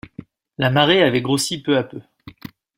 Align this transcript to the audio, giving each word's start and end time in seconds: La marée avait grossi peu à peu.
La 0.57 0.71
marée 0.71 1.03
avait 1.03 1.21
grossi 1.21 1.61
peu 1.61 1.77
à 1.77 1.83
peu. 1.83 2.01